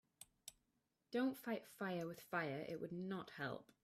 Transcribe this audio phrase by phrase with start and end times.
[1.11, 3.71] Don‘t fight fire with fire, it would not help.